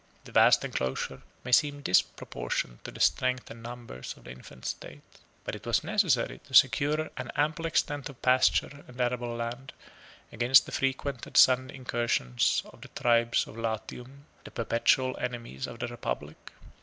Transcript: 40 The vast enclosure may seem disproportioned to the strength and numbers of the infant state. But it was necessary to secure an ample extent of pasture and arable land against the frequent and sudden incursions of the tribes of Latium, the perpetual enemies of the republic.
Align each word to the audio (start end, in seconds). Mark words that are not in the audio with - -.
40 0.21 0.21
The 0.25 0.31
vast 0.31 0.65
enclosure 0.65 1.21
may 1.43 1.51
seem 1.51 1.81
disproportioned 1.83 2.83
to 2.83 2.89
the 2.89 2.99
strength 2.99 3.51
and 3.51 3.61
numbers 3.61 4.17
of 4.17 4.23
the 4.23 4.31
infant 4.31 4.65
state. 4.65 5.03
But 5.43 5.53
it 5.53 5.63
was 5.63 5.83
necessary 5.83 6.39
to 6.47 6.55
secure 6.55 7.11
an 7.17 7.29
ample 7.35 7.67
extent 7.67 8.09
of 8.09 8.19
pasture 8.23 8.83
and 8.87 8.99
arable 8.99 9.35
land 9.35 9.73
against 10.31 10.65
the 10.65 10.71
frequent 10.71 11.27
and 11.27 11.37
sudden 11.37 11.69
incursions 11.69 12.63
of 12.65 12.81
the 12.81 12.87
tribes 12.87 13.45
of 13.45 13.57
Latium, 13.59 14.25
the 14.43 14.49
perpetual 14.49 15.15
enemies 15.19 15.67
of 15.67 15.77
the 15.77 15.87
republic. 15.87 16.51